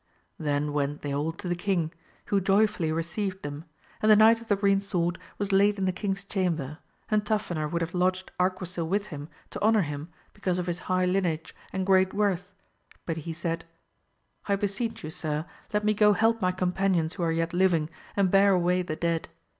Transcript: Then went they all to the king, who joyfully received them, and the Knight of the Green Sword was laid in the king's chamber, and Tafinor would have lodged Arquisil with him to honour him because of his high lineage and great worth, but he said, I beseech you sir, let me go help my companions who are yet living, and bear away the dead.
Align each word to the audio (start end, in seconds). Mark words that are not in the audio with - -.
Then 0.39 0.73
went 0.73 1.03
they 1.03 1.13
all 1.13 1.31
to 1.33 1.47
the 1.47 1.55
king, 1.55 1.93
who 2.25 2.41
joyfully 2.41 2.91
received 2.91 3.43
them, 3.43 3.65
and 4.01 4.09
the 4.09 4.15
Knight 4.15 4.41
of 4.41 4.47
the 4.47 4.55
Green 4.55 4.79
Sword 4.79 5.19
was 5.37 5.51
laid 5.51 5.77
in 5.77 5.85
the 5.85 5.91
king's 5.91 6.23
chamber, 6.23 6.79
and 7.11 7.23
Tafinor 7.23 7.67
would 7.69 7.83
have 7.83 7.93
lodged 7.93 8.31
Arquisil 8.39 8.87
with 8.87 9.05
him 9.09 9.29
to 9.51 9.61
honour 9.61 9.83
him 9.83 10.09
because 10.33 10.57
of 10.57 10.65
his 10.65 10.79
high 10.89 11.05
lineage 11.05 11.53
and 11.71 11.85
great 11.85 12.15
worth, 12.15 12.51
but 13.05 13.17
he 13.17 13.31
said, 13.31 13.63
I 14.47 14.55
beseech 14.55 15.03
you 15.03 15.11
sir, 15.11 15.45
let 15.71 15.83
me 15.85 15.93
go 15.93 16.13
help 16.13 16.41
my 16.41 16.51
companions 16.51 17.13
who 17.13 17.21
are 17.21 17.31
yet 17.31 17.53
living, 17.53 17.87
and 18.17 18.31
bear 18.31 18.53
away 18.53 18.81
the 18.81 18.95
dead. 18.95 19.29